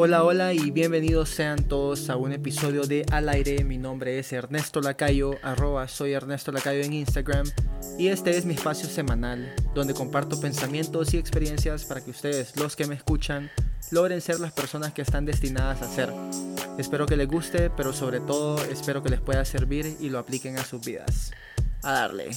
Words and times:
Hola, 0.00 0.22
hola 0.22 0.52
y 0.52 0.70
bienvenidos 0.70 1.28
sean 1.28 1.64
todos 1.64 2.08
a 2.08 2.14
un 2.14 2.30
episodio 2.30 2.82
de 2.82 3.04
Al 3.10 3.28
aire. 3.28 3.64
Mi 3.64 3.78
nombre 3.78 4.20
es 4.20 4.32
Ernesto 4.32 4.80
Lacayo, 4.80 5.32
arroba 5.42 5.88
soy 5.88 6.12
Ernesto 6.12 6.52
Lacayo 6.52 6.82
en 6.82 6.92
Instagram 6.92 7.44
y 7.98 8.06
este 8.06 8.38
es 8.38 8.44
mi 8.44 8.54
espacio 8.54 8.88
semanal 8.88 9.52
donde 9.74 9.94
comparto 9.94 10.40
pensamientos 10.40 11.14
y 11.14 11.18
experiencias 11.18 11.84
para 11.84 12.00
que 12.00 12.12
ustedes, 12.12 12.54
los 12.54 12.76
que 12.76 12.86
me 12.86 12.94
escuchan, 12.94 13.50
logren 13.90 14.20
ser 14.20 14.38
las 14.38 14.52
personas 14.52 14.92
que 14.92 15.02
están 15.02 15.24
destinadas 15.24 15.82
a 15.82 15.88
ser. 15.88 16.12
Espero 16.78 17.04
que 17.06 17.16
les 17.16 17.26
guste, 17.26 17.68
pero 17.68 17.92
sobre 17.92 18.20
todo 18.20 18.62
espero 18.66 19.02
que 19.02 19.08
les 19.08 19.20
pueda 19.20 19.44
servir 19.44 19.96
y 19.98 20.10
lo 20.10 20.20
apliquen 20.20 20.58
a 20.58 20.64
sus 20.64 20.80
vidas. 20.80 21.32
A 21.82 21.90
darle. 21.90 22.30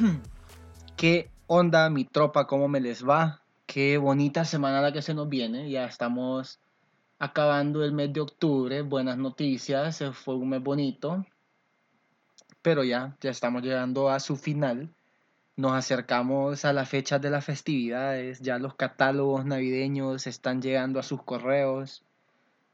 ¿Qué 0.96 1.30
onda 1.46 1.90
mi 1.90 2.04
tropa? 2.04 2.46
¿Cómo 2.46 2.68
me 2.68 2.80
les 2.80 3.06
va? 3.06 3.42
Qué 3.66 3.98
bonita 3.98 4.44
semana 4.44 4.80
la 4.80 4.92
que 4.92 5.02
se 5.02 5.14
nos 5.14 5.28
viene. 5.28 5.70
Ya 5.70 5.84
estamos 5.84 6.58
acabando 7.18 7.84
el 7.84 7.92
mes 7.92 8.12
de 8.12 8.20
octubre. 8.20 8.82
Buenas 8.82 9.18
noticias. 9.18 10.02
Fue 10.12 10.36
un 10.36 10.50
mes 10.50 10.62
bonito. 10.62 11.26
Pero 12.62 12.84
ya, 12.84 13.16
ya 13.20 13.30
estamos 13.30 13.62
llegando 13.62 14.08
a 14.10 14.20
su 14.20 14.36
final. 14.36 14.90
Nos 15.56 15.72
acercamos 15.72 16.64
a 16.64 16.72
las 16.72 16.88
fechas 16.88 17.20
de 17.20 17.30
las 17.30 17.44
festividades. 17.44 18.40
Ya 18.40 18.58
los 18.58 18.74
catálogos 18.74 19.44
navideños 19.44 20.26
están 20.26 20.62
llegando 20.62 20.98
a 20.98 21.02
sus 21.02 21.22
correos. 21.22 22.04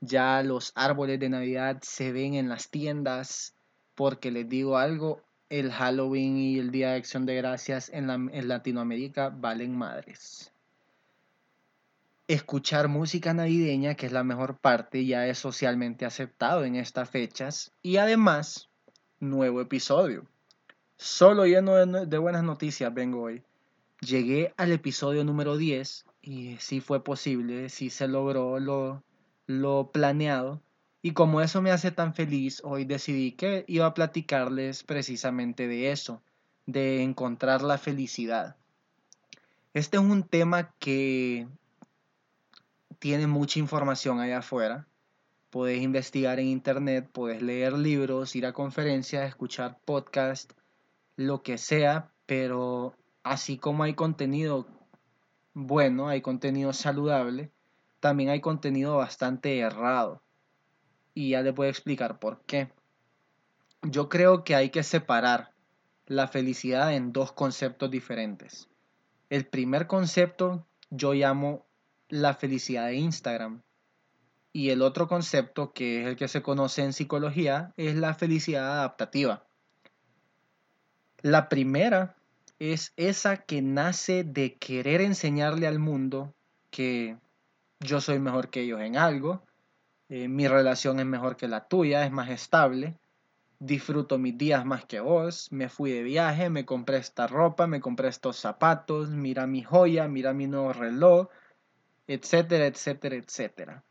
Ya 0.00 0.42
los 0.42 0.72
árboles 0.74 1.18
de 1.18 1.28
Navidad 1.28 1.78
se 1.82 2.12
ven 2.12 2.34
en 2.34 2.48
las 2.48 2.68
tiendas. 2.68 3.54
Porque 3.94 4.30
les 4.30 4.48
digo 4.48 4.76
algo, 4.76 5.22
el 5.48 5.70
Halloween 5.70 6.36
y 6.36 6.58
el 6.58 6.70
Día 6.70 6.90
de 6.90 6.96
Acción 6.96 7.26
de 7.26 7.36
Gracias 7.36 7.90
en, 7.92 8.08
Latinoamérica 8.48 9.28
valen 9.28 9.76
madres. 9.76 10.52
Escuchar 12.28 12.88
música 12.88 13.32
navideña, 13.34 13.94
que 13.94 14.06
es 14.06 14.12
la 14.12 14.24
mejor 14.24 14.58
parte, 14.58 15.06
ya 15.06 15.26
es 15.26 15.38
socialmente 15.38 16.04
aceptado 16.04 16.64
en 16.64 16.74
estas 16.74 17.08
fechas. 17.08 17.72
Y 17.82 17.98
además, 17.98 18.68
nuevo 19.20 19.60
episodio. 19.60 20.26
Solo 20.96 21.46
lleno 21.46 21.76
de, 21.76 22.06
de 22.06 22.18
buenas 22.18 22.42
noticias 22.42 22.92
vengo 22.92 23.22
hoy. 23.22 23.42
Llegué 24.00 24.52
al 24.56 24.72
episodio 24.72 25.24
número 25.24 25.56
10 25.56 26.04
y 26.22 26.56
sí 26.58 26.80
fue 26.80 27.04
posible, 27.04 27.68
sí 27.68 27.88
se 27.88 28.08
logró 28.08 28.58
lo, 28.58 29.04
lo 29.46 29.90
planeado. 29.92 30.60
Y 31.06 31.12
como 31.12 31.40
eso 31.40 31.62
me 31.62 31.70
hace 31.70 31.92
tan 31.92 32.14
feliz, 32.14 32.60
hoy 32.64 32.84
decidí 32.84 33.30
que 33.30 33.64
iba 33.68 33.86
a 33.86 33.94
platicarles 33.94 34.82
precisamente 34.82 35.68
de 35.68 35.92
eso, 35.92 36.20
de 36.66 37.00
encontrar 37.04 37.62
la 37.62 37.78
felicidad. 37.78 38.56
Este 39.72 39.98
es 39.98 40.02
un 40.02 40.24
tema 40.24 40.74
que 40.80 41.46
tiene 42.98 43.28
mucha 43.28 43.60
información 43.60 44.18
allá 44.18 44.38
afuera. 44.38 44.88
Puedes 45.50 45.80
investigar 45.80 46.40
en 46.40 46.48
internet, 46.48 47.08
puedes 47.12 47.40
leer 47.40 47.74
libros, 47.74 48.34
ir 48.34 48.44
a 48.44 48.52
conferencias, 48.52 49.28
escuchar 49.28 49.78
podcasts, 49.84 50.56
lo 51.14 51.40
que 51.44 51.56
sea, 51.56 52.10
pero 52.26 52.96
así 53.22 53.58
como 53.58 53.84
hay 53.84 53.94
contenido 53.94 54.66
bueno, 55.54 56.08
hay 56.08 56.20
contenido 56.20 56.72
saludable, 56.72 57.52
también 58.00 58.30
hay 58.30 58.40
contenido 58.40 58.96
bastante 58.96 59.56
errado 59.60 60.25
y 61.16 61.30
ya 61.30 61.50
voy 61.50 61.66
a 61.66 61.70
explicar 61.70 62.18
por 62.18 62.42
qué. 62.42 62.70
Yo 63.82 64.10
creo 64.10 64.44
que 64.44 64.54
hay 64.54 64.68
que 64.68 64.82
separar 64.82 65.50
la 66.06 66.28
felicidad 66.28 66.92
en 66.92 67.12
dos 67.12 67.32
conceptos 67.32 67.90
diferentes. 67.90 68.68
El 69.30 69.46
primer 69.46 69.86
concepto 69.86 70.66
yo 70.90 71.14
llamo 71.14 71.64
la 72.10 72.34
felicidad 72.34 72.88
de 72.88 72.96
Instagram 72.96 73.62
y 74.52 74.68
el 74.68 74.82
otro 74.82 75.08
concepto 75.08 75.72
que 75.72 76.02
es 76.02 76.06
el 76.06 76.16
que 76.16 76.28
se 76.28 76.42
conoce 76.42 76.84
en 76.84 76.92
psicología 76.92 77.72
es 77.78 77.96
la 77.96 78.12
felicidad 78.12 78.74
adaptativa. 78.74 79.46
La 81.22 81.48
primera 81.48 82.14
es 82.58 82.92
esa 82.96 83.38
que 83.38 83.62
nace 83.62 84.22
de 84.22 84.58
querer 84.58 85.00
enseñarle 85.00 85.66
al 85.66 85.78
mundo 85.78 86.34
que 86.70 87.16
yo 87.80 88.02
soy 88.02 88.18
mejor 88.18 88.50
que 88.50 88.60
ellos 88.60 88.82
en 88.82 88.98
algo, 88.98 89.45
eh, 90.08 90.28
mi 90.28 90.46
relación 90.48 91.00
es 91.00 91.06
mejor 91.06 91.36
que 91.36 91.48
la 91.48 91.66
tuya, 91.68 92.04
es 92.04 92.12
más 92.12 92.30
estable, 92.30 92.96
disfruto 93.58 94.18
mis 94.18 94.36
días 94.36 94.64
más 94.64 94.84
que 94.84 95.00
vos, 95.00 95.50
me 95.50 95.68
fui 95.68 95.90
de 95.90 96.02
viaje, 96.02 96.50
me 96.50 96.64
compré 96.64 96.98
esta 96.98 97.26
ropa, 97.26 97.66
me 97.66 97.80
compré 97.80 98.08
estos 98.08 98.36
zapatos, 98.36 99.10
mira 99.10 99.46
mi 99.46 99.62
joya, 99.62 100.08
mira 100.08 100.32
mi 100.32 100.46
nuevo 100.46 100.72
reloj, 100.72 101.28
etcétera, 102.06 102.66
etcétera, 102.66 103.16
etcétera. 103.16 103.84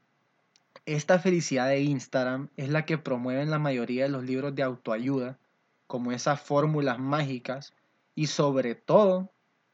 Esta 0.86 1.18
felicidad 1.18 1.68
de 1.68 1.82
Instagram 1.82 2.50
es 2.58 2.70
la 2.70 2.86
que 2.86 3.00
promueven 3.00 3.50
la 3.50 3.60
mayoría 3.60 4.04
de 4.04 4.10
los 4.10 4.24
libros 4.24 4.54
de 4.56 4.64
autoayuda, 4.64 5.40
como 5.88 6.12
esas 6.12 6.40
fórmulas 6.42 7.00
mágicas, 7.00 7.74
y 8.14 8.28
sobre 8.28 8.76
todo 8.76 9.32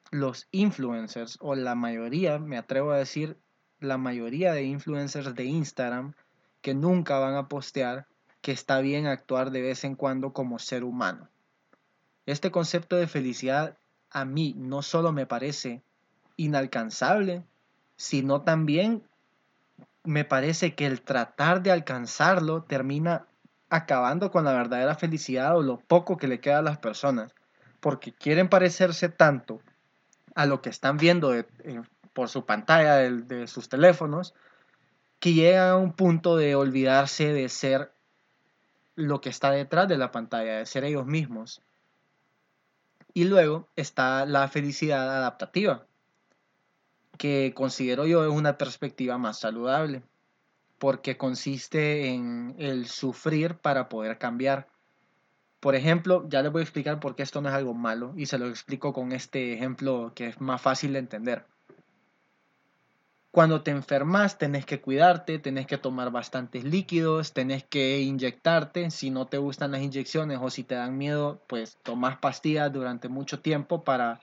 los 0.10 0.48
influencers, 0.52 1.38
o 1.42 1.56
la 1.56 1.76
mayoría, 1.76 2.40
me 2.40 2.58
atrevo 2.58 2.92
a 2.92 2.98
decir, 2.98 3.38
la 3.80 3.98
mayoría 3.98 4.54
de 4.54 4.64
influencers 4.64 5.36
de 5.36 5.46
Instagram, 5.46 6.14
que 6.62 6.74
nunca 6.74 7.20
van 7.20 7.36
a 7.36 7.48
postear 7.48 8.08
que 8.42 8.52
está 8.52 8.80
bien 8.80 9.08
actuar 9.08 9.52
de 9.52 9.62
vez 9.62 9.84
en 9.84 9.96
cuando 9.96 10.34
como 10.34 10.60
ser 10.60 10.84
humano. 10.84 11.30
Este 12.26 12.52
concepto 12.52 12.96
de 12.96 13.08
felicidad 13.08 13.78
a 14.10 14.26
mí 14.26 14.54
no 14.58 14.82
solo 14.82 15.12
me 15.12 15.26
parece 15.26 15.82
inalcanzable, 16.38 17.44
sino 17.96 18.42
también 18.42 19.04
me 20.04 20.26
parece 20.26 20.76
que 20.76 20.88
el 20.88 21.02
tratar 21.02 21.62
de 21.62 21.72
alcanzarlo 21.72 22.64
termina 22.64 23.28
acabando 23.70 24.32
con 24.32 24.44
la 24.44 24.54
verdadera 24.54 24.96
felicidad 24.96 25.56
o 25.56 25.62
lo 25.62 25.78
poco 25.78 26.18
que 26.18 26.28
le 26.28 26.40
queda 26.40 26.60
a 26.60 26.64
las 26.64 26.78
personas, 26.80 27.34
porque 27.80 28.12
quieren 28.12 28.50
parecerse 28.50 29.10
tanto 29.10 29.62
a 30.36 30.46
lo 30.46 30.62
que 30.62 30.70
están 30.70 30.98
viendo 30.98 31.34
por 32.14 32.30
su 32.30 32.46
pantalla 32.46 32.96
de 32.98 33.48
sus 33.48 33.70
teléfonos, 33.70 34.34
que 35.22 35.34
llegan 35.34 35.70
a 35.70 35.78
un 35.78 35.94
punto 35.94 36.36
de 36.36 36.56
olvidarse 36.56 37.32
de 37.32 37.48
ser 37.48 37.94
lo 38.96 39.22
que 39.22 39.30
está 39.30 39.52
detrás 39.52 39.88
de 39.88 40.00
la 40.00 40.12
pantalla, 40.12 40.58
de 40.58 40.66
ser 40.66 40.84
ellos 40.84 41.06
mismos. 41.06 41.62
Y 43.14 43.26
luego 43.26 43.70
está 43.76 44.26
la 44.26 44.48
felicidad 44.48 45.16
adaptativa, 45.16 45.86
que 47.20 47.54
considero 47.54 48.08
yo 48.08 48.26
es 48.26 48.32
una 48.32 48.58
perspectiva 48.58 49.20
más 49.20 49.40
saludable, 49.40 50.02
porque 50.80 51.18
consiste 51.18 52.08
en 52.08 52.56
el 52.58 52.88
sufrir 52.88 53.58
para 53.58 53.90
poder 53.90 54.18
cambiar. 54.18 54.70
Por 55.60 55.76
ejemplo, 55.76 56.28
ya 56.30 56.42
les 56.42 56.52
voy 56.52 56.62
a 56.62 56.64
explicar 56.64 57.00
por 57.00 57.16
qué 57.16 57.22
esto 57.22 57.42
no 57.42 57.50
es 57.50 57.54
algo 57.56 57.76
malo 57.76 58.14
y 58.18 58.26
se 58.26 58.40
lo 58.40 58.48
explico 58.48 58.92
con 58.92 59.12
este 59.12 59.54
ejemplo 59.54 60.14
que 60.16 60.30
es 60.30 60.42
más 60.42 60.60
fácil 60.64 60.94
de 60.94 61.00
entender. 61.00 61.46
Cuando 63.32 63.62
te 63.62 63.72
enfermas, 63.72 64.38
tenés 64.38 64.66
que 64.66 64.82
cuidarte, 64.82 65.40
tenés 65.40 65.66
que 65.66 65.78
tomar 65.78 66.12
bastantes 66.12 66.66
líquidos, 66.66 67.32
tenés 67.32 67.64
que 67.64 68.02
inyectarte. 68.02 68.92
Si 68.92 69.10
no 69.10 69.28
te 69.28 69.38
gustan 69.38 69.72
las 69.72 69.82
inyecciones 69.82 70.40
o 70.42 70.50
si 70.50 70.66
te 70.66 70.76
dan 70.76 70.98
miedo, 70.98 71.42
pues 71.48 71.78
tomas 71.82 72.18
pastillas 72.18 72.74
durante 72.74 73.08
mucho 73.08 73.40
tiempo 73.40 73.86
para 73.86 74.20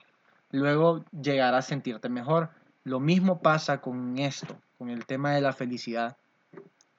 luego 0.51 1.07
llegar 1.11 1.55
a 1.55 1.63
sentirte 1.63 2.11
mejor. 2.11 2.51
Lo 2.85 3.01
mismo 3.01 3.41
pasa 3.41 3.81
con 3.81 4.19
esto, 4.19 4.61
con 4.77 4.91
el 4.91 5.07
tema 5.07 5.33
de 5.33 5.41
la 5.41 5.55
felicidad. 5.55 6.19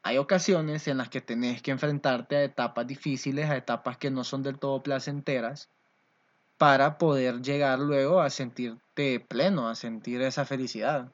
Hay 0.02 0.18
ocasiones 0.18 0.88
en 0.88 0.98
las 0.98 1.10
que 1.10 1.22
tenés 1.22 1.62
que 1.62 1.70
enfrentarte 1.70 2.38
a 2.38 2.44
etapas 2.44 2.88
difíciles, 2.88 3.52
a 3.52 3.58
etapas 3.58 3.98
que 3.98 4.10
no 4.10 4.24
son 4.24 4.42
del 4.42 4.58
todo 4.58 4.82
placenteras, 4.82 5.70
para 6.58 6.98
poder 6.98 7.44
llegar 7.44 7.78
luego 7.78 8.20
a 8.20 8.32
sentirte 8.32 9.20
pleno, 9.20 9.70
a 9.70 9.76
sentir 9.76 10.24
esa 10.24 10.44
felicidad 10.44 11.12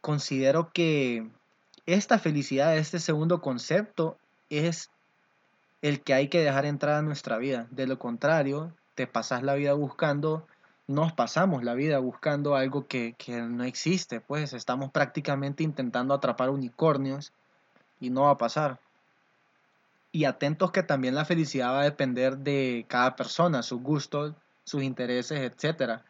considero 0.00 0.70
que 0.72 1.28
esta 1.86 2.18
felicidad, 2.18 2.76
este 2.76 2.98
segundo 2.98 3.40
concepto, 3.40 4.16
es 4.48 4.90
el 5.82 6.02
que 6.02 6.14
hay 6.14 6.28
que 6.28 6.40
dejar 6.40 6.66
entrar 6.66 6.96
a 6.96 7.02
nuestra 7.02 7.38
vida. 7.38 7.66
De 7.70 7.86
lo 7.86 7.98
contrario, 7.98 8.72
te 8.94 9.06
pasas 9.06 9.42
la 9.42 9.54
vida 9.54 9.72
buscando, 9.74 10.46
nos 10.86 11.12
pasamos 11.12 11.64
la 11.64 11.74
vida 11.74 11.98
buscando 11.98 12.54
algo 12.54 12.86
que, 12.86 13.14
que 13.16 13.40
no 13.42 13.64
existe. 13.64 14.20
Pues 14.20 14.52
estamos 14.52 14.90
prácticamente 14.90 15.62
intentando 15.62 16.14
atrapar 16.14 16.50
unicornios 16.50 17.32
y 18.00 18.10
no 18.10 18.22
va 18.22 18.30
a 18.30 18.38
pasar. 18.38 18.78
y 20.12 20.24
atentos 20.24 20.72
que 20.72 20.82
también 20.82 21.14
la 21.14 21.24
felicidad 21.24 21.72
va 21.72 21.82
a 21.82 21.84
depender 21.84 22.38
de 22.38 22.84
cada 22.88 23.14
persona, 23.14 23.62
sus 23.62 23.80
gustos, 23.80 24.34
sus 24.64 24.82
intereses, 24.82 25.40
etc. 25.40 26.02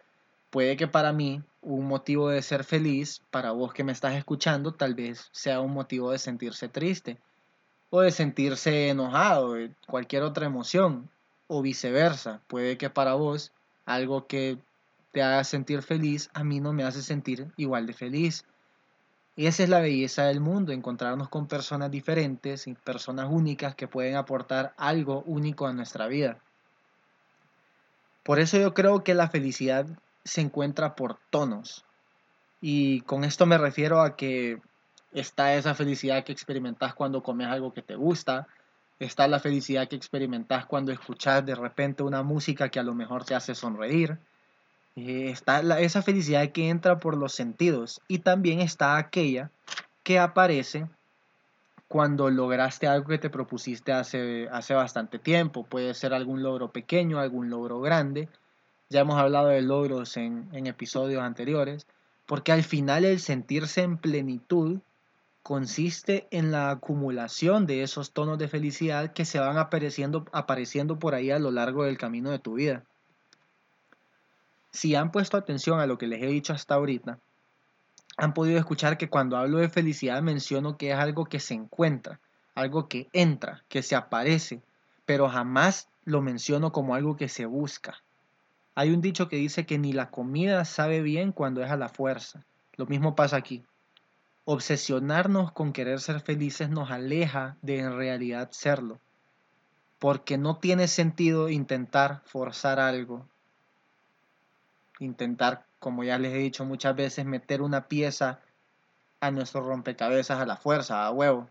Puede 0.50 0.76
que 0.76 0.88
para 0.88 1.12
mí 1.12 1.42
un 1.62 1.86
motivo 1.86 2.28
de 2.28 2.42
ser 2.42 2.64
feliz, 2.64 3.22
para 3.30 3.52
vos 3.52 3.72
que 3.72 3.84
me 3.84 3.92
estás 3.92 4.14
escuchando, 4.14 4.72
tal 4.72 4.94
vez 4.94 5.28
sea 5.32 5.60
un 5.60 5.72
motivo 5.72 6.10
de 6.10 6.18
sentirse 6.18 6.68
triste 6.68 7.18
o 7.90 8.00
de 8.00 8.12
sentirse 8.12 8.88
enojado, 8.88 9.56
cualquier 9.86 10.22
otra 10.22 10.46
emoción, 10.46 11.10
o 11.48 11.62
viceversa. 11.62 12.40
Puede 12.46 12.78
que 12.78 12.90
para 12.90 13.14
vos 13.14 13.52
algo 13.84 14.28
que 14.28 14.58
te 15.10 15.22
haga 15.22 15.42
sentir 15.42 15.82
feliz, 15.82 16.30
a 16.32 16.44
mí 16.44 16.60
no 16.60 16.72
me 16.72 16.84
hace 16.84 17.02
sentir 17.02 17.48
igual 17.56 17.86
de 17.86 17.92
feliz. 17.92 18.44
Y 19.34 19.46
esa 19.46 19.64
es 19.64 19.68
la 19.68 19.80
belleza 19.80 20.24
del 20.24 20.38
mundo, 20.38 20.72
encontrarnos 20.72 21.28
con 21.28 21.48
personas 21.48 21.90
diferentes 21.90 22.68
y 22.68 22.74
personas 22.74 23.28
únicas 23.28 23.74
que 23.74 23.88
pueden 23.88 24.14
aportar 24.14 24.74
algo 24.76 25.22
único 25.26 25.66
a 25.66 25.72
nuestra 25.72 26.06
vida. 26.06 26.38
Por 28.22 28.38
eso 28.38 28.58
yo 28.58 28.72
creo 28.72 29.02
que 29.02 29.14
la 29.14 29.28
felicidad 29.28 29.86
se 30.24 30.40
encuentra 30.40 30.94
por 30.94 31.18
tonos. 31.30 31.84
Y 32.60 33.00
con 33.02 33.24
esto 33.24 33.46
me 33.46 33.58
refiero 33.58 34.00
a 34.00 34.16
que 34.16 34.60
está 35.12 35.54
esa 35.54 35.74
felicidad 35.74 36.24
que 36.24 36.32
experimentas 36.32 36.94
cuando 36.94 37.22
comes 37.22 37.48
algo 37.48 37.72
que 37.72 37.82
te 37.82 37.96
gusta, 37.96 38.46
está 38.98 39.26
la 39.26 39.40
felicidad 39.40 39.88
que 39.88 39.96
experimentas 39.96 40.66
cuando 40.66 40.92
escuchas 40.92 41.44
de 41.44 41.54
repente 41.54 42.02
una 42.02 42.22
música 42.22 42.68
que 42.68 42.78
a 42.78 42.82
lo 42.82 42.94
mejor 42.94 43.24
te 43.24 43.34
hace 43.34 43.54
sonreír, 43.54 44.18
eh, 44.96 45.30
está 45.30 45.60
esa 45.80 46.02
felicidad 46.02 46.50
que 46.50 46.68
entra 46.68 46.98
por 46.98 47.16
los 47.16 47.32
sentidos 47.32 48.00
y 48.08 48.18
también 48.18 48.60
está 48.60 48.96
aquella 48.96 49.50
que 50.02 50.18
aparece 50.18 50.86
cuando 51.88 52.30
lograste 52.30 52.86
algo 52.86 53.08
que 53.08 53.18
te 53.18 53.30
propusiste 53.30 53.92
hace, 53.92 54.48
hace 54.52 54.74
bastante 54.74 55.18
tiempo. 55.18 55.64
Puede 55.64 55.94
ser 55.94 56.14
algún 56.14 56.42
logro 56.42 56.70
pequeño, 56.70 57.18
algún 57.18 57.50
logro 57.50 57.80
grande. 57.80 58.28
Ya 58.92 59.02
hemos 59.02 59.20
hablado 59.20 59.46
de 59.46 59.62
logros 59.62 60.16
en, 60.16 60.48
episodios 60.52 61.22
anteriores, 61.22 61.86
porque 62.26 62.50
al 62.50 62.64
final 62.64 63.04
el 63.04 63.20
sentirse 63.20 63.82
en 63.82 63.98
plenitud 63.98 64.80
consiste 65.44 66.26
en 66.32 66.50
la 66.50 66.72
acumulación 66.72 67.66
de 67.66 67.84
esos 67.84 68.10
tonos 68.10 68.36
de 68.38 68.48
felicidad 68.48 69.12
que 69.12 69.24
se 69.24 69.38
van 69.38 69.58
apareciendo, 69.58 70.26
apareciendo 70.32 70.98
por 70.98 71.14
ahí 71.14 71.30
a 71.30 71.38
lo 71.38 71.52
largo 71.52 71.84
del 71.84 71.98
camino 71.98 72.30
de 72.30 72.40
tu 72.40 72.54
vida. 72.54 72.82
Si 74.72 74.96
han 74.96 75.12
puesto 75.12 75.36
atención 75.36 75.78
a 75.78 75.86
lo 75.86 75.96
que 75.96 76.08
les 76.08 76.20
he 76.20 76.26
dicho 76.26 76.52
hasta 76.52 76.74
ahorita, 76.74 77.20
han 78.16 78.34
podido 78.34 78.58
escuchar 78.58 78.98
que 78.98 79.08
cuando 79.08 79.36
hablo 79.36 79.58
de 79.58 79.68
felicidad 79.68 80.20
menciono 80.20 80.76
que 80.76 80.90
es 80.90 80.96
algo 80.96 81.26
que 81.26 81.38
se 81.38 81.54
encuentra, 81.54 82.18
algo 82.56 82.88
que 82.88 83.08
entra, 83.12 83.62
que 83.68 83.84
se 83.84 83.94
aparece, 83.94 84.62
pero 85.06 85.28
jamás 85.28 85.88
lo 86.04 86.22
menciono 86.22 86.72
como 86.72 86.96
algo 86.96 87.16
que 87.16 87.28
se 87.28 87.46
busca. 87.46 88.02
Hay 88.74 88.90
un 88.90 89.00
dicho 89.00 89.28
que 89.28 89.36
dice 89.36 89.66
que 89.66 89.78
ni 89.78 89.92
la 89.92 90.10
comida 90.10 90.64
sabe 90.64 91.02
bien 91.02 91.32
cuando 91.32 91.62
es 91.62 91.70
a 91.70 91.76
la 91.76 91.88
fuerza. 91.88 92.44
Lo 92.74 92.86
mismo 92.86 93.14
pasa 93.14 93.36
aquí. 93.36 93.64
Obsesionarnos 94.44 95.52
con 95.52 95.72
querer 95.72 96.00
ser 96.00 96.20
felices 96.20 96.70
nos 96.70 96.90
aleja 96.90 97.56
de 97.62 97.80
en 97.80 97.96
realidad 97.96 98.48
serlo, 98.52 99.00
porque 99.98 100.38
no 100.38 100.56
tiene 100.56 100.88
sentido 100.88 101.48
intentar 101.48 102.22
forzar 102.24 102.80
algo 102.80 103.26
intentar, 105.00 105.64
como 105.78 106.04
ya 106.04 106.18
les 106.18 106.32
he 106.32 106.38
dicho 106.38 106.64
muchas 106.64 106.94
veces, 106.94 107.24
meter 107.24 107.62
una 107.62 107.88
pieza 107.88 108.40
a 109.20 109.30
nuestro 109.30 109.62
rompecabezas 109.62 110.38
a 110.38 110.46
la 110.46 110.56
fuerza, 110.56 111.04
a 111.04 111.10
huevo. 111.10 111.48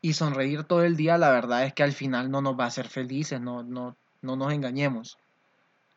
Y 0.00 0.14
sonreír 0.14 0.64
todo 0.64 0.82
el 0.82 0.96
día, 0.96 1.18
la 1.18 1.30
verdad 1.30 1.64
es 1.64 1.74
que 1.74 1.82
al 1.82 1.92
final 1.92 2.30
no 2.30 2.40
nos 2.40 2.58
va 2.58 2.64
a 2.64 2.68
hacer 2.68 2.88
felices, 2.88 3.40
no, 3.40 3.62
no, 3.62 3.96
no 4.22 4.36
nos 4.36 4.52
engañemos. 4.52 5.18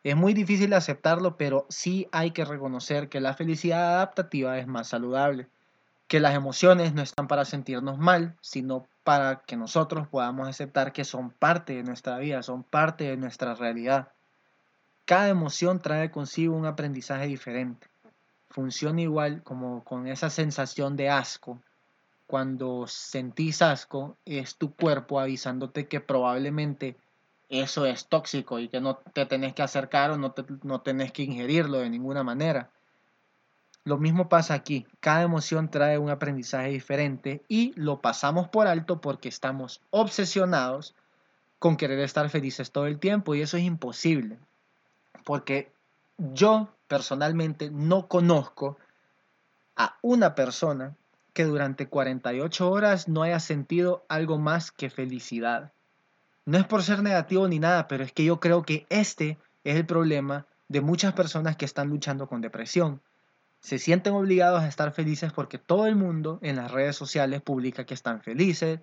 Es 0.03 0.15
muy 0.15 0.33
difícil 0.33 0.73
aceptarlo, 0.73 1.35
pero 1.35 1.65
sí 1.69 2.07
hay 2.11 2.31
que 2.31 2.45
reconocer 2.45 3.09
que 3.09 3.19
la 3.19 3.33
felicidad 3.33 3.95
adaptativa 3.95 4.57
es 4.57 4.65
más 4.65 4.87
saludable, 4.87 5.49
que 6.07 6.21
las 6.21 6.35
emociones 6.35 6.93
no 6.93 7.01
están 7.01 7.27
para 7.27 7.43
sentirnos 7.43 7.97
mal, 7.97 8.37
sino 8.41 8.87
para 9.03 9.41
que 9.41 9.57
nosotros 9.57 10.07
podamos 10.07 10.47
aceptar 10.47 10.93
que 10.93 11.03
son 11.03 11.31
parte 11.31 11.73
de 11.73 11.83
nuestra 11.83 12.17
vida, 12.17 12.43
son 12.43 12.63
parte 12.63 13.05
de 13.05 13.17
nuestra 13.17 13.55
realidad. 13.55 14.09
Cada 15.03 15.27
emoción 15.27 15.81
trae 15.81 16.11
consigo 16.11 16.55
un 16.55 16.65
aprendizaje 16.65 17.27
diferente. 17.27 17.87
Funciona 18.49 19.01
igual 19.01 19.43
como 19.43 19.83
con 19.83 20.07
esa 20.07 20.29
sensación 20.29 20.95
de 20.95 21.09
asco. 21.09 21.61
Cuando 22.25 22.87
sentís 22.87 23.61
asco, 23.61 24.17
es 24.23 24.55
tu 24.55 24.73
cuerpo 24.75 25.19
avisándote 25.19 25.87
que 25.87 25.99
probablemente 25.99 26.95
eso 27.49 27.85
es 27.85 28.07
tóxico 28.07 28.59
y 28.59 28.69
que 28.69 28.79
no 28.79 28.97
te 28.97 29.25
tenés 29.25 29.53
que 29.53 29.63
acercar 29.63 30.11
o 30.11 30.17
no, 30.17 30.33
no 30.63 30.81
tenés 30.81 31.11
que 31.11 31.23
ingerirlo 31.23 31.79
de 31.79 31.89
ninguna 31.89 32.23
manera. 32.23 32.69
Lo 33.83 33.97
mismo 33.97 34.29
pasa 34.29 34.53
aquí. 34.53 34.85
Cada 34.99 35.23
emoción 35.23 35.69
trae 35.69 35.97
un 35.97 36.09
aprendizaje 36.09 36.69
diferente 36.69 37.43
y 37.47 37.73
lo 37.75 38.01
pasamos 38.01 38.47
por 38.49 38.67
alto 38.67 39.01
porque 39.01 39.29
estamos 39.29 39.81
obsesionados 39.89 40.95
con 41.57 41.75
querer 41.75 41.99
estar 41.99 42.29
felices 42.29 42.71
todo 42.71 42.85
el 42.85 42.99
tiempo 42.99 43.35
y 43.35 43.41
eso 43.41 43.57
es 43.57 43.63
imposible 43.63 44.39
porque 45.23 45.71
yo 46.17 46.69
personalmente 46.87 47.69
no 47.69 48.07
conozco 48.07 48.77
a 49.75 49.97
una 50.01 50.35
persona 50.35 50.95
que 51.33 51.45
durante 51.45 51.87
48 51.87 52.69
horas 52.69 53.07
no 53.07 53.21
haya 53.21 53.39
sentido 53.39 54.05
algo 54.09 54.37
más 54.37 54.71
que 54.71 54.89
felicidad. 54.89 55.71
No 56.49 56.57
es 56.57 56.65
por 56.65 56.81
ser 56.81 57.03
negativo 57.03 57.47
ni 57.47 57.59
nada, 57.59 57.87
pero 57.87 58.03
es 58.03 58.11
que 58.11 58.25
yo 58.25 58.39
creo 58.39 58.63
que 58.63 58.87
este 58.89 59.37
es 59.63 59.75
el 59.75 59.85
problema 59.85 60.47
de 60.67 60.81
muchas 60.81 61.13
personas 61.13 61.57
que 61.57 61.65
están 61.65 61.89
luchando 61.89 62.27
con 62.27 62.41
depresión. 62.41 63.03
Se 63.59 63.77
sienten 63.77 64.13
obligados 64.13 64.63
a 64.63 64.67
estar 64.67 64.91
felices 64.91 65.31
porque 65.31 65.59
todo 65.59 65.85
el 65.85 65.95
mundo 65.95 66.39
en 66.41 66.55
las 66.55 66.71
redes 66.71 66.95
sociales 66.95 67.43
publica 67.43 67.85
que 67.85 67.93
están 67.93 68.23
felices 68.23 68.79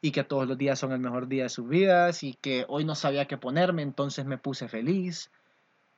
y 0.00 0.12
que 0.12 0.22
todos 0.22 0.46
los 0.46 0.56
días 0.56 0.78
son 0.78 0.92
el 0.92 1.00
mejor 1.00 1.26
día 1.26 1.42
de 1.42 1.48
sus 1.48 1.68
vidas 1.68 2.22
y 2.22 2.34
que 2.34 2.64
hoy 2.68 2.84
no 2.84 2.94
sabía 2.94 3.26
qué 3.26 3.36
ponerme, 3.36 3.82
entonces 3.82 4.24
me 4.24 4.38
puse 4.38 4.68
feliz 4.68 5.32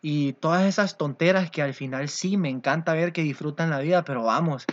y 0.01 0.33
todas 0.33 0.65
esas 0.65 0.97
tonteras 0.97 1.51
que 1.51 1.61
al 1.61 1.75
final 1.75 2.09
sí 2.09 2.39
me 2.39 2.49
encanta 2.49 2.95
ver 2.95 3.13
que 3.13 3.23
disfrutan 3.23 3.69
la 3.69 3.81
vida, 3.81 4.03
pero 4.03 4.23
vamos, 4.23 4.65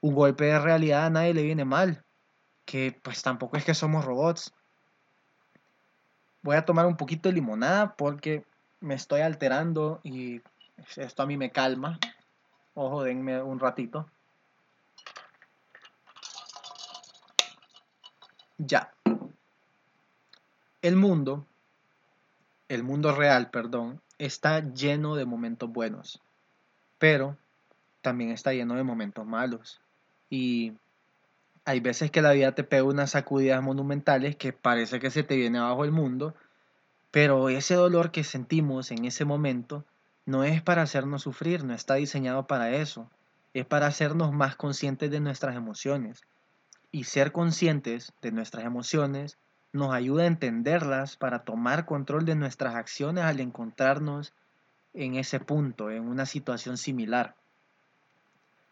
un 0.00 0.16
golpe 0.16 0.46
de 0.46 0.58
realidad 0.58 1.06
a 1.06 1.10
nadie 1.10 1.34
le 1.34 1.44
viene 1.44 1.64
mal, 1.64 2.02
que 2.64 2.98
pues 3.00 3.22
tampoco 3.22 3.56
es 3.56 3.64
que 3.64 3.74
somos 3.74 4.04
robots. 4.04 4.52
Voy 6.48 6.56
a 6.56 6.64
tomar 6.64 6.86
un 6.86 6.96
poquito 6.96 7.28
de 7.28 7.34
limonada 7.34 7.94
porque 7.94 8.42
me 8.80 8.94
estoy 8.94 9.20
alterando 9.20 10.00
y 10.02 10.40
esto 10.96 11.22
a 11.22 11.26
mí 11.26 11.36
me 11.36 11.50
calma. 11.50 11.98
Ojo, 12.72 13.02
denme 13.02 13.42
un 13.42 13.60
ratito. 13.60 14.08
Ya. 18.56 18.90
El 20.80 20.96
mundo, 20.96 21.44
el 22.68 22.82
mundo 22.82 23.14
real, 23.14 23.50
perdón, 23.50 24.00
está 24.16 24.60
lleno 24.72 25.16
de 25.16 25.26
momentos 25.26 25.70
buenos, 25.70 26.22
pero 26.96 27.36
también 28.00 28.30
está 28.30 28.54
lleno 28.54 28.74
de 28.74 28.84
momentos 28.84 29.26
malos. 29.26 29.82
Y 30.30 30.72
hay 31.68 31.80
veces 31.80 32.10
que 32.10 32.22
la 32.22 32.32
vida 32.32 32.52
te 32.52 32.64
pega 32.64 32.84
unas 32.84 33.10
sacudidas 33.10 33.62
monumentales 33.62 34.36
que 34.36 34.54
parece 34.54 35.00
que 35.00 35.10
se 35.10 35.22
te 35.22 35.36
viene 35.36 35.58
abajo 35.58 35.84
el 35.84 35.92
mundo, 35.92 36.34
pero 37.10 37.50
ese 37.50 37.74
dolor 37.74 38.10
que 38.10 38.24
sentimos 38.24 38.90
en 38.90 39.04
ese 39.04 39.26
momento 39.26 39.84
no 40.24 40.44
es 40.44 40.62
para 40.62 40.80
hacernos 40.80 41.24
sufrir, 41.24 41.64
no 41.64 41.74
está 41.74 41.96
diseñado 41.96 42.46
para 42.46 42.70
eso, 42.70 43.10
es 43.52 43.66
para 43.66 43.86
hacernos 43.86 44.32
más 44.32 44.56
conscientes 44.56 45.10
de 45.10 45.20
nuestras 45.20 45.56
emociones. 45.56 46.22
Y 46.90 47.04
ser 47.04 47.32
conscientes 47.32 48.14
de 48.22 48.32
nuestras 48.32 48.64
emociones 48.64 49.36
nos 49.70 49.92
ayuda 49.92 50.22
a 50.22 50.28
entenderlas 50.28 51.18
para 51.18 51.40
tomar 51.40 51.84
control 51.84 52.24
de 52.24 52.34
nuestras 52.34 52.76
acciones 52.76 53.24
al 53.24 53.40
encontrarnos 53.40 54.32
en 54.94 55.16
ese 55.16 55.38
punto, 55.38 55.90
en 55.90 56.08
una 56.08 56.24
situación 56.24 56.78
similar. 56.78 57.34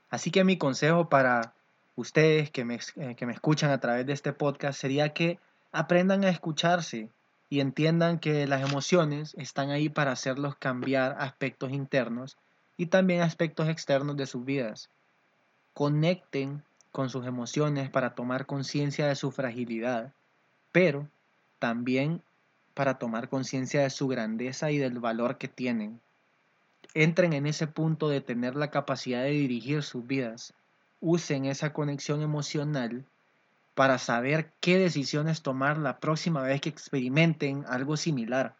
Así 0.08 0.30
que 0.30 0.44
mi 0.44 0.56
consejo 0.56 1.10
para 1.10 1.52
ustedes 1.96 2.50
que 2.50 2.64
me, 2.64 2.78
eh, 2.96 3.14
que 3.16 3.26
me 3.26 3.32
escuchan 3.32 3.70
a 3.70 3.80
través 3.80 4.06
de 4.06 4.12
este 4.12 4.32
podcast 4.32 4.80
sería 4.80 5.12
que 5.12 5.38
aprendan 5.72 6.24
a 6.24 6.28
escucharse 6.28 7.10
y 7.50 7.60
entiendan 7.60 8.18
que 8.18 8.46
las 8.46 8.62
emociones 8.62 9.34
están 9.36 9.70
ahí 9.70 9.88
para 9.88 10.12
hacerlos 10.12 10.56
cambiar 10.56 11.16
aspectos 11.18 11.72
internos 11.72 12.36
y 12.76 12.86
también 12.86 13.22
aspectos 13.22 13.68
externos 13.68 14.16
de 14.16 14.26
sus 14.26 14.44
vidas. 14.44 14.90
Conecten 15.74 16.62
con 16.92 17.10
sus 17.10 17.26
emociones 17.26 17.90
para 17.90 18.14
tomar 18.14 18.46
conciencia 18.46 19.06
de 19.06 19.16
su 19.16 19.30
fragilidad 19.30 20.12
pero 20.76 21.08
también 21.58 22.20
para 22.74 22.98
tomar 22.98 23.30
conciencia 23.30 23.80
de 23.80 23.88
su 23.88 24.08
grandeza 24.08 24.70
y 24.70 24.76
del 24.76 24.98
valor 24.98 25.38
que 25.38 25.48
tienen. 25.48 26.02
Entren 26.92 27.32
en 27.32 27.46
ese 27.46 27.66
punto 27.66 28.10
de 28.10 28.20
tener 28.20 28.56
la 28.56 28.70
capacidad 28.70 29.22
de 29.22 29.30
dirigir 29.30 29.82
sus 29.82 30.06
vidas. 30.06 30.52
Usen 31.00 31.44
esa 31.44 31.72
conexión 31.72 32.22
emocional 32.22 33.04
para 33.74 33.98
saber 33.98 34.52
qué 34.60 34.78
decisiones 34.78 35.42
tomar 35.42 35.76
la 35.76 35.98
próxima 35.98 36.40
vez 36.42 36.60
que 36.60 36.70
experimenten 36.70 37.64
algo 37.68 37.96
similar. 37.96 38.56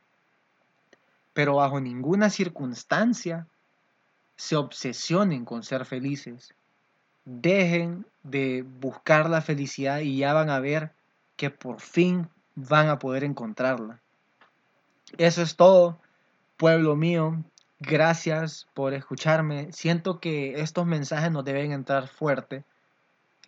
Pero 1.33 1.57
bajo 1.57 1.81
ninguna 1.81 2.29
circunstancia 2.31 3.47
se 4.37 4.57
obsesionen 4.57 5.45
con 5.45 5.63
ser 5.63 5.87
felices. 5.87 6.55
Dejen 7.25 8.07
de 8.23 8.63
buscar 8.63 9.31
la 9.31 9.41
felicidad 9.41 10.01
y 10.01 10.19
ya 10.19 10.33
van 10.35 10.51
a 10.51 10.61
ver 10.61 10.93
que 11.37 11.51
por 11.51 11.81
fin 11.81 12.29
van 12.55 12.89
a 12.89 12.99
poder 12.99 13.25
encontrarla. 13.25 14.01
Eso 15.19 15.43
es 15.43 15.57
todo, 15.57 15.99
pueblo 16.57 16.97
mío. 16.97 17.43
Gracias 17.79 18.67
por 18.73 18.95
escucharme. 18.95 19.71
Siento 19.73 20.19
que 20.19 20.61
estos 20.61 20.87
mensajes 20.87 21.31
nos 21.31 21.45
deben 21.45 21.73
entrar 21.73 22.09
fuerte. 22.09 22.65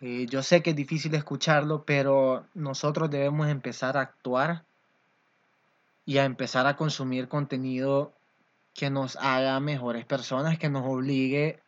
Eh, 0.01 0.27
yo 0.29 0.43
sé 0.43 0.61
que 0.61 0.69
es 0.69 0.75
difícil 0.75 1.15
escucharlo, 1.15 1.83
pero 1.83 2.45
nosotros 2.53 3.09
debemos 3.09 3.47
empezar 3.49 3.97
a 3.97 4.01
actuar 4.01 4.63
y 6.05 6.19
a 6.19 6.25
empezar 6.25 6.67
a 6.67 6.75
consumir 6.75 7.27
contenido 7.27 8.13
que 8.73 8.89
nos 8.89 9.15
haga 9.17 9.59
mejores 9.59 10.05
personas, 10.05 10.57
que 10.57 10.69
nos 10.69 10.85
obligue 10.85 11.59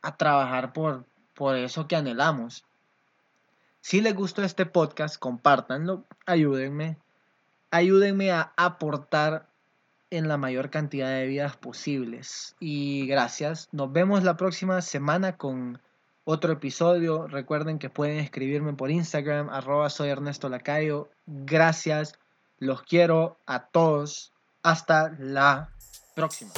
a 0.00 0.16
trabajar 0.16 0.72
por, 0.72 1.04
por 1.34 1.56
eso 1.56 1.86
que 1.86 1.96
anhelamos. 1.96 2.64
Si 3.80 4.00
les 4.00 4.14
gustó 4.14 4.42
este 4.42 4.66
podcast, 4.66 5.18
compártanlo, 5.18 6.04
ayúdenme, 6.26 6.96
ayúdenme 7.70 8.32
a 8.32 8.52
aportar 8.56 9.46
en 10.12 10.28
la 10.28 10.36
mayor 10.36 10.68
cantidad 10.68 11.08
de 11.08 11.26
vidas 11.26 11.56
posibles. 11.56 12.54
Y 12.60 13.06
gracias. 13.06 13.68
Nos 13.72 13.90
vemos 13.92 14.22
la 14.22 14.36
próxima 14.36 14.82
semana 14.82 15.38
con 15.38 15.80
otro 16.24 16.52
episodio. 16.52 17.26
Recuerden 17.26 17.78
que 17.78 17.88
pueden 17.88 18.18
escribirme 18.18 18.74
por 18.74 18.90
Instagram, 18.90 19.48
arroba 19.48 19.88
soy 19.88 20.10
Ernesto 20.10 20.50
Lacayo. 20.50 21.08
Gracias. 21.26 22.18
Los 22.58 22.82
quiero 22.82 23.38
a 23.46 23.66
todos. 23.68 24.32
Hasta 24.62 25.16
la 25.18 25.70
próxima. 26.14 26.52